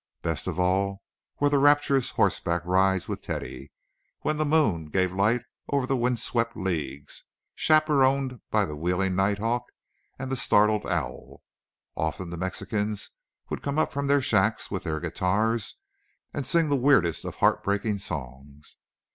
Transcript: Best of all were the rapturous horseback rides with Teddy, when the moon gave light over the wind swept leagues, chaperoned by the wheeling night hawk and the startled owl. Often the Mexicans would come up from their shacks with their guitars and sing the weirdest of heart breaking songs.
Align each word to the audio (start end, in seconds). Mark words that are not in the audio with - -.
Best 0.23 0.47
of 0.47 0.59
all 0.59 1.03
were 1.39 1.47
the 1.49 1.59
rapturous 1.59 2.09
horseback 2.09 2.63
rides 2.65 3.07
with 3.07 3.21
Teddy, 3.21 3.71
when 4.21 4.37
the 4.37 4.45
moon 4.45 4.87
gave 4.87 5.13
light 5.13 5.43
over 5.69 5.85
the 5.85 5.95
wind 5.95 6.17
swept 6.19 6.57
leagues, 6.57 7.23
chaperoned 7.53 8.41
by 8.49 8.65
the 8.65 8.75
wheeling 8.75 9.15
night 9.15 9.37
hawk 9.37 9.71
and 10.17 10.31
the 10.31 10.35
startled 10.35 10.87
owl. 10.87 11.43
Often 11.95 12.31
the 12.31 12.37
Mexicans 12.37 13.11
would 13.51 13.61
come 13.61 13.77
up 13.77 13.93
from 13.93 14.07
their 14.07 14.23
shacks 14.23 14.71
with 14.71 14.85
their 14.85 14.99
guitars 14.99 15.75
and 16.33 16.47
sing 16.47 16.69
the 16.69 16.75
weirdest 16.75 17.23
of 17.23 17.35
heart 17.35 17.63
breaking 17.63 17.99
songs. 17.99 18.77